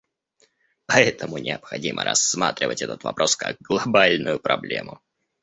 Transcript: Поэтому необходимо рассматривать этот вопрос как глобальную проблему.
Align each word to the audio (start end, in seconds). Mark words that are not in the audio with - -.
Поэтому 0.87 1.37
необходимо 1.37 2.03
рассматривать 2.03 2.81
этот 2.81 3.03
вопрос 3.03 3.35
как 3.35 3.57
глобальную 3.59 4.39
проблему. 4.39 4.99